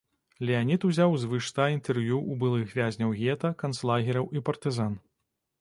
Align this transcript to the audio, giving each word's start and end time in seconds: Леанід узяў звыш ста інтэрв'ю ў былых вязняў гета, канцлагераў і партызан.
Леанід 0.49 0.85
узяў 0.89 1.17
звыш 1.23 1.49
ста 1.53 1.67
інтэрв'ю 1.75 2.17
ў 2.21 2.33
былых 2.45 2.67
вязняў 2.79 3.15
гета, 3.21 3.55
канцлагераў 3.63 4.25
і 4.39 4.45
партызан. 4.49 4.99